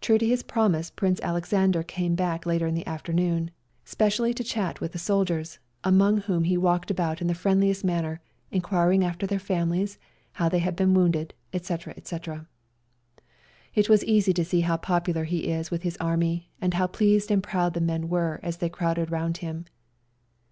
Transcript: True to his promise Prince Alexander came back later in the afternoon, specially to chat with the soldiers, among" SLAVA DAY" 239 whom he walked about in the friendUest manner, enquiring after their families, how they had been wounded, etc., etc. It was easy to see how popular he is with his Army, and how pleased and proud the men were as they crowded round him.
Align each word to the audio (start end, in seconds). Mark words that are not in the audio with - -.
True 0.00 0.16
to 0.16 0.24
his 0.24 0.44
promise 0.44 0.90
Prince 0.92 1.18
Alexander 1.22 1.82
came 1.82 2.14
back 2.14 2.46
later 2.46 2.68
in 2.68 2.76
the 2.76 2.86
afternoon, 2.86 3.50
specially 3.84 4.32
to 4.32 4.44
chat 4.44 4.80
with 4.80 4.92
the 4.92 4.96
soldiers, 5.00 5.58
among" 5.82 6.18
SLAVA 6.20 6.20
DAY" 6.20 6.26
239 6.26 6.36
whom 6.36 6.44
he 6.48 6.56
walked 6.56 6.90
about 6.92 7.20
in 7.20 7.26
the 7.26 7.34
friendUest 7.34 7.82
manner, 7.82 8.20
enquiring 8.52 9.02
after 9.02 9.26
their 9.26 9.40
families, 9.40 9.98
how 10.34 10.48
they 10.48 10.60
had 10.60 10.76
been 10.76 10.94
wounded, 10.94 11.34
etc., 11.52 11.94
etc. 11.96 12.46
It 13.74 13.88
was 13.88 14.04
easy 14.04 14.32
to 14.34 14.44
see 14.44 14.60
how 14.60 14.76
popular 14.76 15.24
he 15.24 15.48
is 15.48 15.72
with 15.72 15.82
his 15.82 15.96
Army, 15.96 16.48
and 16.60 16.74
how 16.74 16.86
pleased 16.86 17.32
and 17.32 17.42
proud 17.42 17.74
the 17.74 17.80
men 17.80 18.08
were 18.08 18.38
as 18.44 18.58
they 18.58 18.68
crowded 18.68 19.10
round 19.10 19.38
him. 19.38 19.64